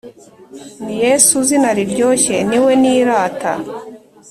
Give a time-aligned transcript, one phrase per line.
[0.83, 3.51] Ni Yesu zina riryoshye niwe nirata